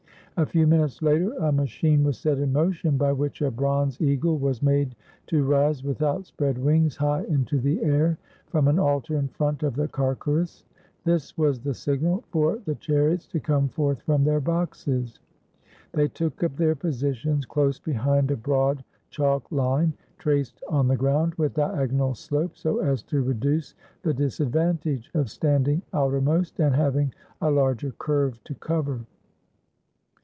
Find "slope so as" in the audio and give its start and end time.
22.15-23.03